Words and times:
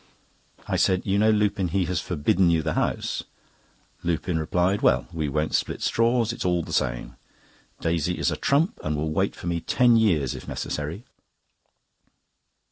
I 0.67 0.77
said: 0.77 1.05
"You 1.05 1.19
know, 1.19 1.29
Lupin, 1.29 1.67
he 1.67 1.85
has 1.85 2.01
forbidden 2.01 2.49
you 2.49 2.63
the 2.63 2.73
house." 2.73 3.21
Lupin 4.01 4.39
replied: 4.39 4.81
"Well, 4.81 5.07
we 5.13 5.29
won't 5.29 5.53
split 5.53 5.83
straws—it's 5.83 6.43
all 6.43 6.63
the 6.63 6.73
same. 6.73 7.17
Daisy 7.81 8.17
is 8.17 8.31
a 8.31 8.35
trump, 8.35 8.79
and 8.83 8.97
will 8.97 9.11
wait 9.11 9.35
for 9.35 9.45
me 9.45 9.59
ten 9.59 9.95
years, 9.97 10.33
if 10.33 10.47
necessary." 10.47 11.03